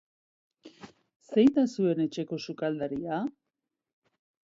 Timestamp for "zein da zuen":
1.27-2.03